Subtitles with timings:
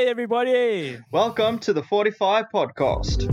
[0.00, 0.96] Hey, everybody.
[1.12, 3.28] Welcome to the Fortify podcast.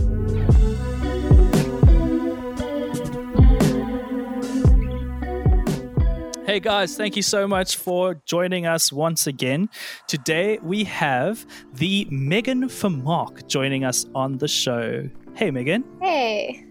[6.44, 9.70] Hey guys, thank you so much for joining us once again.
[10.08, 15.08] Today we have the Megan Vermaak joining us on the show.
[15.36, 15.84] Hey Megan.
[16.02, 16.67] Hey.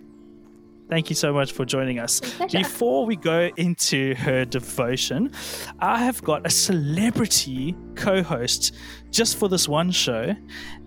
[0.90, 2.22] Thank you so much for joining us.
[2.50, 5.32] Before we go into her devotion,
[5.80, 8.74] I have got a celebrity co host
[9.12, 10.34] just for this one show,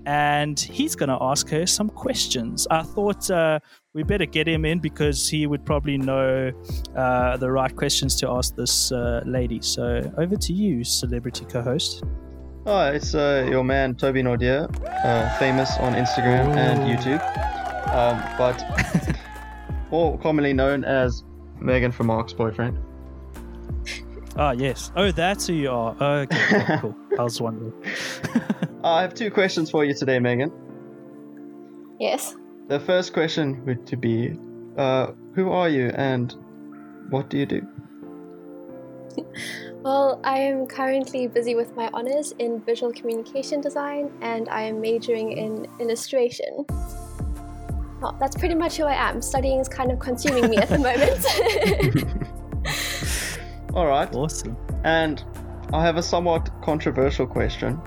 [0.06, 2.66] and he's going to ask her some questions.
[2.70, 3.58] I thought uh,
[3.92, 6.50] we better get him in because he would probably know
[6.96, 9.60] uh, the right questions to ask this uh, lady.
[9.60, 12.04] So over to you, celebrity co host.
[12.64, 14.66] Oh, it's uh, your man Toby Naude,
[15.04, 17.20] uh, famous on Instagram and YouTube,
[17.94, 19.16] um, but
[19.90, 21.24] more commonly known as
[21.58, 22.78] Megan Vermaak's boyfriend.
[24.36, 24.92] Ah, yes.
[24.96, 25.96] Oh, that's who you are.
[26.00, 26.94] Okay, cool.
[27.10, 27.18] cool.
[27.18, 27.72] I was wondering.
[28.84, 30.52] I have two questions for you today, Megan.
[31.98, 32.34] Yes.
[32.68, 34.38] The first question would to be,
[34.76, 36.34] uh, who are you and
[37.10, 37.66] what do you do?
[39.82, 44.78] Well, I am currently busy with my honors in visual communication design and I am
[44.78, 46.66] majoring in illustration.
[48.00, 49.20] Well, that's pretty much who I am.
[49.22, 51.24] Studying is kind of consuming me at the moment.
[53.74, 54.56] All right, awesome.
[54.84, 55.22] and
[55.72, 57.80] I have a somewhat controversial question.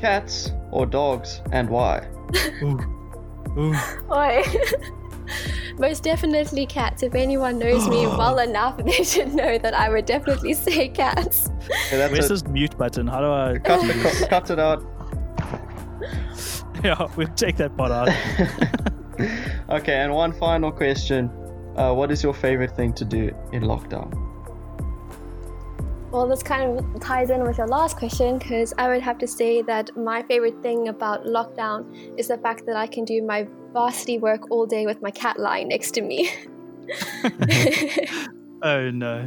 [0.00, 2.06] Cats or dogs, and why?
[2.62, 2.78] Ooh.
[3.58, 3.74] Ooh.
[4.12, 4.42] Oi.
[5.78, 7.02] Most definitely cats.
[7.02, 11.48] If anyone knows me well enough, they should know that I would definitely say cats.
[11.48, 12.28] Okay, that's Where's it.
[12.28, 13.06] this mute button?
[13.06, 14.84] How do I Cut, cut, cut it out.
[16.84, 18.08] Yeah, we'll take that part out.
[19.80, 21.30] okay, and one final question.
[21.76, 24.10] Uh, what is your favorite thing to do in lockdown?
[26.10, 29.26] Well, this kind of ties in with your last question because I would have to
[29.26, 33.46] say that my favorite thing about lockdown is the fact that I can do my
[33.72, 36.30] varsity work all day with my cat lying next to me.
[38.62, 39.26] oh no.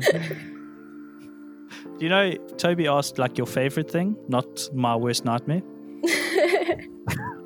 [2.00, 5.62] You know, Toby asked like your favorite thing, not my worst nightmare.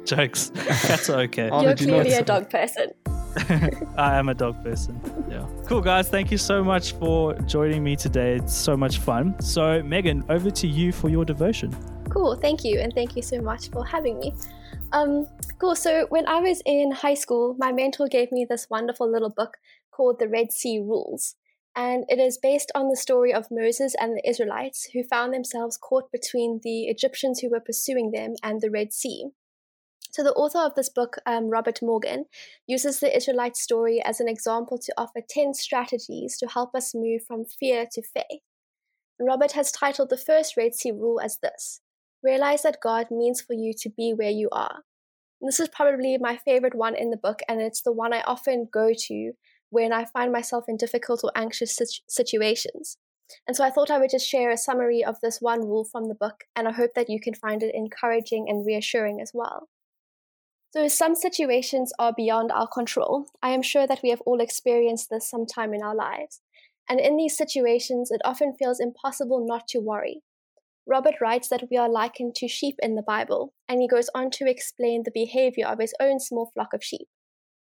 [0.07, 0.51] Jokes.
[0.55, 1.49] Cats are okay.
[1.51, 2.91] You're did you not clearly a dog person.
[3.97, 4.99] I am a dog person.
[5.29, 5.45] Yeah.
[5.65, 6.09] Cool, guys.
[6.09, 8.37] Thank you so much for joining me today.
[8.37, 9.39] It's so much fun.
[9.41, 11.75] So, Megan, over to you for your devotion.
[12.09, 14.33] Cool, thank you, and thank you so much for having me.
[14.93, 15.27] Um,
[15.59, 15.75] cool.
[15.75, 19.57] So when I was in high school, my mentor gave me this wonderful little book
[19.91, 21.35] called The Red Sea Rules,
[21.75, 25.77] and it is based on the story of Moses and the Israelites who found themselves
[25.77, 29.31] caught between the Egyptians who were pursuing them and the Red Sea.
[30.11, 32.25] So the author of this book, um, Robert Morgan,
[32.65, 37.23] uses the Israelite story as an example to offer 10 strategies to help us move
[37.27, 38.41] from fear to faith.
[39.19, 41.81] Robert has titled the first Red Sea rule as this
[42.23, 44.83] Realize that God means for you to be where you are.
[45.39, 48.21] And this is probably my favorite one in the book, and it's the one I
[48.21, 49.33] often go to
[49.69, 52.97] when I find myself in difficult or anxious situ- situations.
[53.45, 56.07] And so I thought I would just share a summary of this one rule from
[56.07, 59.67] the book, and I hope that you can find it encouraging and reassuring as well.
[60.71, 63.27] So, some situations are beyond our control.
[63.41, 66.41] I am sure that we have all experienced this sometime in our lives.
[66.89, 70.23] And in these situations, it often feels impossible not to worry.
[70.85, 74.31] Robert writes that we are likened to sheep in the Bible, and he goes on
[74.31, 77.07] to explain the behavior of his own small flock of sheep.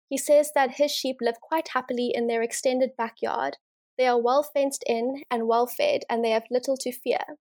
[0.08, 3.58] He says that his sheep live quite happily in their extended backyard.
[3.98, 7.38] They are well fenced in and well fed, and they have little to fear.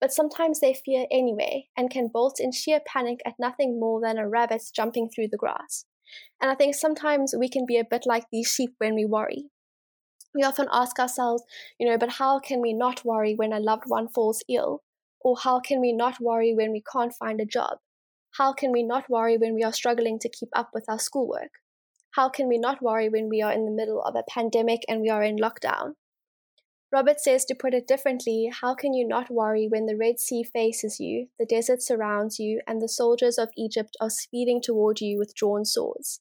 [0.00, 4.18] But sometimes they fear anyway and can bolt in sheer panic at nothing more than
[4.18, 5.84] a rabbit jumping through the grass.
[6.40, 9.50] And I think sometimes we can be a bit like these sheep when we worry.
[10.34, 11.42] We often ask ourselves,
[11.78, 14.82] you know, but how can we not worry when a loved one falls ill?
[15.20, 17.78] Or how can we not worry when we can't find a job?
[18.38, 21.50] How can we not worry when we are struggling to keep up with our schoolwork?
[22.12, 25.00] How can we not worry when we are in the middle of a pandemic and
[25.00, 25.94] we are in lockdown?
[26.92, 30.42] Robert says to put it differently, how can you not worry when the Red Sea
[30.42, 35.16] faces you, the desert surrounds you, and the soldiers of Egypt are speeding toward you
[35.16, 36.20] with drawn swords?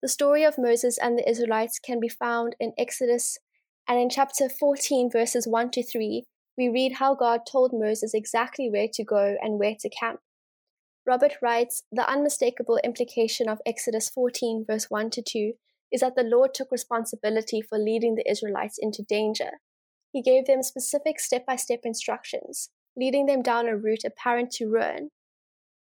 [0.00, 3.38] The story of Moses and the Israelites can be found in Exodus,
[3.86, 6.24] and in chapter 14, verses 1 to 3,
[6.56, 10.20] we read how God told Moses exactly where to go and where to camp.
[11.06, 15.52] Robert writes The unmistakable implication of Exodus 14, verse 1 to 2,
[15.92, 19.60] is that the Lord took responsibility for leading the Israelites into danger.
[20.12, 24.68] He gave them specific step by step instructions, leading them down a route apparent to
[24.68, 25.10] ruin.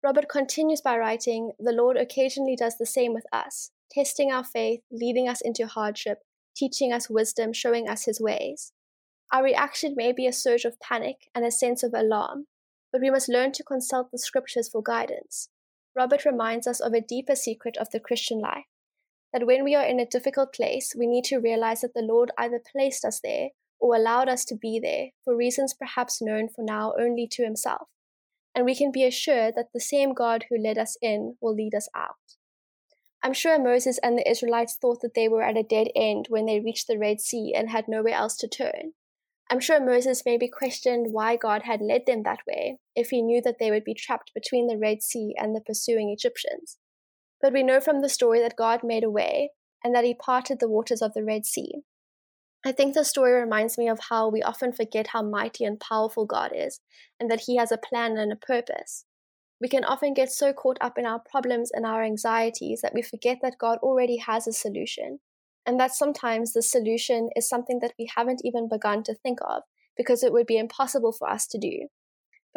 [0.04, 4.82] Robert continues by writing The Lord occasionally does the same with us, testing our faith,
[4.92, 6.20] leading us into hardship,
[6.56, 8.72] teaching us wisdom, showing us his ways.
[9.32, 12.46] Our reaction may be a surge of panic and a sense of alarm,
[12.92, 15.50] but we must learn to consult the scriptures for guidance.
[15.96, 18.66] Robert reminds us of a deeper secret of the Christian life
[19.38, 22.32] that when we are in a difficult place, we need to realize that the Lord
[22.40, 23.50] either placed us there
[23.80, 27.88] or allowed us to be there for reasons perhaps known for now only to Himself.
[28.56, 31.76] And we can be assured that the same God who led us in will lead
[31.76, 32.16] us out.
[33.22, 36.48] I'm sure Moses and the Israelites thought that they were at a dead end when
[36.48, 38.94] they reached the Red Sea and had nowhere else to turn.
[39.52, 43.42] I'm sure Moses maybe questioned why God had led them that way if he knew
[43.44, 46.80] that they would be trapped between the Red Sea and the pursuing Egyptians.
[47.42, 49.52] But we know from the story that God made a way
[49.84, 51.84] and that he parted the waters of the Red Sea.
[52.66, 56.26] I think the story reminds me of how we often forget how mighty and powerful
[56.26, 56.80] God is
[57.20, 59.06] and that he has a plan and a purpose.
[59.62, 63.02] We can often get so caught up in our problems and our anxieties that we
[63.02, 65.20] forget that God already has a solution
[65.66, 69.64] and that sometimes the solution is something that we haven't even begun to think of
[69.96, 71.88] because it would be impossible for us to do.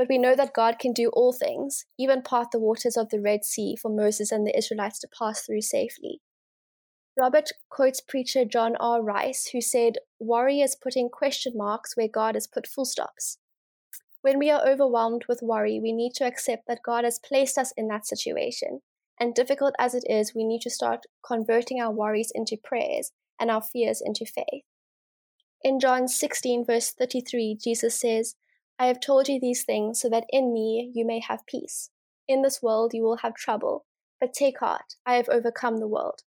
[0.01, 3.21] But we know that God can do all things, even part the waters of the
[3.21, 6.23] Red Sea for Moses and the Israelites to pass through safely.
[7.19, 9.03] Robert quotes preacher John R.
[9.03, 13.37] Rice, who said, Worry is putting question marks where God has put full stops.
[14.23, 17.75] When we are overwhelmed with worry, we need to accept that God has placed us
[17.77, 18.81] in that situation
[19.21, 23.51] and difficult as it is, we need to start converting our worries into prayers and
[23.51, 24.65] our fears into faith.
[25.63, 28.37] In John 16, verse 33, Jesus says,
[28.81, 31.91] I have told you these things so that in me you may have peace.
[32.27, 33.85] In this world you will have trouble,
[34.19, 36.23] but take heart, I have overcome the world.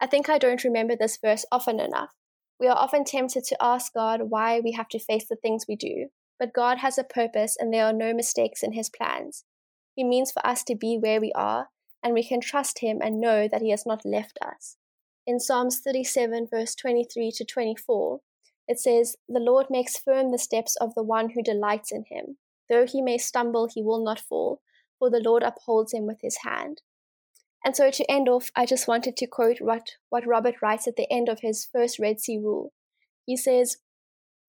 [0.00, 2.10] I think I don't remember this verse often enough.
[2.58, 5.76] We are often tempted to ask God why we have to face the things we
[5.76, 6.08] do,
[6.40, 9.44] but God has a purpose and there are no mistakes in His plans.
[9.94, 11.68] He means for us to be where we are
[12.02, 14.76] and we can trust him and know that he has not left us.
[15.26, 18.20] In Psalms 37, verse 23 to 24,
[18.68, 22.38] it says, The Lord makes firm the steps of the one who delights in him.
[22.68, 24.60] Though he may stumble, he will not fall,
[24.98, 26.82] for the Lord upholds him with his hand.
[27.64, 30.96] And so to end off, I just wanted to quote what, what Robert writes at
[30.96, 32.72] the end of his first Red Sea rule.
[33.24, 33.78] He says,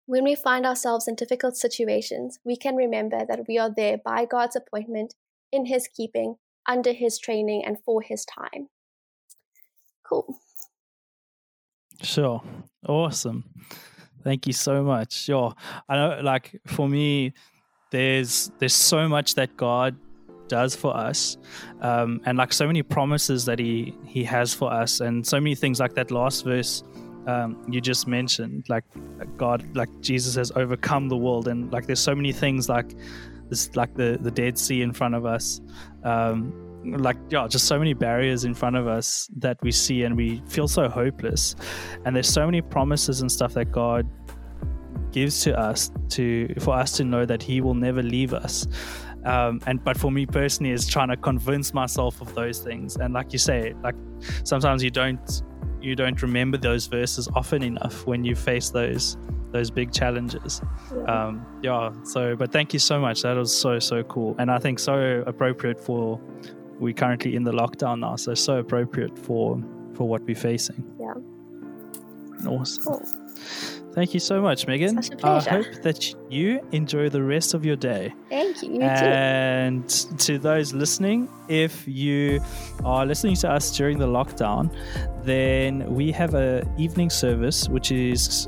[0.06, 4.26] When we find ourselves in difficult situations, we can remember that we are there by
[4.26, 5.16] God's appointment,
[5.52, 6.36] in his keeping,
[6.68, 8.68] under his training and for his time.
[10.08, 10.40] Cool.
[12.02, 12.44] Sure.
[12.88, 13.46] Awesome.
[14.28, 15.14] Thank you so much.
[15.14, 15.54] Sure.
[15.88, 17.32] I know like for me
[17.92, 19.96] there's there's so much that God
[20.50, 21.38] does for us
[21.82, 25.56] um, and like so many promises that he he has for us and so many
[25.56, 26.84] things like that last verse
[27.26, 28.86] um, you just mentioned like
[29.36, 32.96] god like jesus has overcome the world and like there's so many things like
[33.50, 35.62] this like the the Dead Sea in front of us.
[36.04, 36.54] Um,
[36.86, 40.42] like yeah, just so many barriers in front of us that we see and we
[40.48, 41.56] feel so hopeless.
[42.06, 44.08] And there's so many promises and stuff that God
[45.12, 48.68] gives to us to for us to know that He will never leave us.
[49.26, 52.96] Um, and but for me personally, is trying to convince myself of those things.
[52.96, 53.96] And like you say, like
[54.44, 55.42] sometimes you don't
[55.82, 59.18] you don't remember those verses often enough when you face those
[59.52, 60.62] those big challenges.
[60.94, 61.04] Yeah.
[61.04, 61.92] Um, yeah.
[62.04, 63.22] So, but thank you so much.
[63.24, 66.20] That was so so cool, and I think so appropriate for
[66.80, 68.16] we're currently in the lockdown now.
[68.16, 69.62] So so appropriate for
[69.94, 70.84] for what we're facing.
[71.00, 72.50] Yeah.
[72.50, 72.84] Awesome.
[72.84, 73.27] Cool.
[73.98, 75.00] Thank you so much, Megan.
[75.24, 78.14] I hope that you enjoy the rest of your day.
[78.30, 78.74] Thank you.
[78.74, 79.90] you and
[80.20, 82.40] to those listening, if you
[82.86, 84.72] are listening to us during the lockdown,
[85.24, 88.48] then we have a evening service which is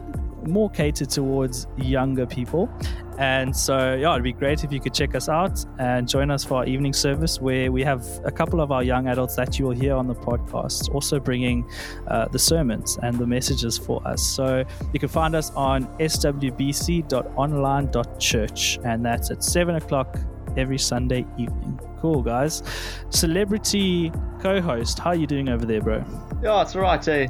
[0.49, 2.69] more catered towards younger people.
[3.17, 6.45] And so, yeah, it'd be great if you could check us out and join us
[6.45, 9.65] for our evening service where we have a couple of our young adults that you
[9.65, 11.69] will hear on the podcast, also bringing
[12.07, 14.25] uh, the sermons and the messages for us.
[14.25, 14.63] So
[14.93, 20.17] you can find us on swbc.online.church, and that's at 7 o'clock
[20.55, 21.77] every Sunday evening.
[21.99, 22.63] Cool, guys.
[23.09, 26.03] Celebrity co host, how are you doing over there, bro?
[26.41, 27.27] Yeah, it's all right, eh?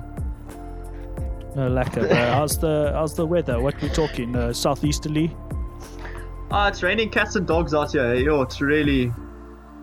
[1.55, 2.09] No lekker.
[2.09, 3.59] Uh, how's the how's the weather?
[3.61, 4.35] What we talking?
[4.35, 5.35] Uh, southeasterly.
[6.51, 8.15] Ah, uh, it's raining cats and dogs out here.
[8.15, 9.13] Yo, it's really,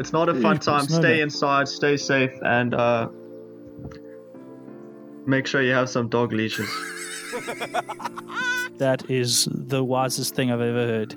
[0.00, 0.86] it's not a fun time.
[0.88, 3.08] Stay inside, stay safe, and uh,
[5.26, 6.68] make sure you have some dog leashes.
[8.78, 11.14] that is the wisest thing I've ever heard.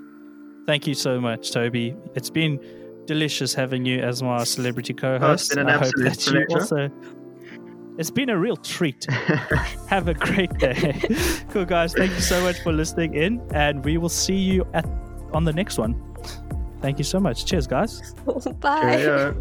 [0.68, 1.96] Thank you so much, Toby.
[2.14, 2.60] It's been
[3.06, 5.24] delicious having you as my celebrity co-host.
[5.24, 6.46] Oh, it's been an I absolute pleasure.
[6.52, 6.92] also
[8.00, 9.06] it's been a real treat.
[9.90, 11.02] Have a great day.
[11.50, 11.94] cool, guys.
[11.94, 14.86] Thank you so much for listening in, and we will see you at
[15.34, 16.02] on the next one.
[16.82, 17.46] Thank you so much.
[17.46, 18.14] Cheers, guys.
[18.62, 19.34] Bye.